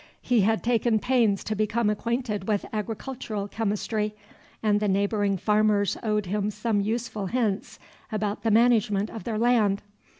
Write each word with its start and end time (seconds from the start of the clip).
He 0.23 0.41
had 0.41 0.63
taken 0.63 0.97
pains 0.97 1.43
to 1.43 1.55
become 1.55 1.87
acquainted 1.87 2.47
with 2.47 2.65
agricultural 2.73 3.47
chemistry; 3.47 4.15
and 4.63 4.79
the 4.79 4.87
neighboring 4.87 5.37
farmers 5.37 5.95
owed 6.01 6.25
him 6.25 6.49
some 6.49 6.81
useful 6.81 7.27
hints 7.27 7.77
about 8.11 8.41
the 8.41 8.49
management 8.49 9.11
of 9.11 9.25
their 9.25 9.37
land. 9.37 9.83